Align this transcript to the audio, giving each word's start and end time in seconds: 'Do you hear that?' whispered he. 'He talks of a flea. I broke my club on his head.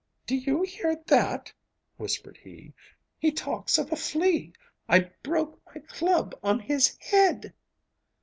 'Do 0.25 0.35
you 0.35 0.63
hear 0.63 0.95
that?' 1.05 1.53
whispered 1.97 2.35
he. 2.37 2.73
'He 3.19 3.31
talks 3.31 3.77
of 3.77 3.91
a 3.91 3.95
flea. 3.95 4.51
I 4.89 5.01
broke 5.21 5.61
my 5.67 5.79
club 5.79 6.33
on 6.41 6.59
his 6.59 6.97
head. 6.99 7.53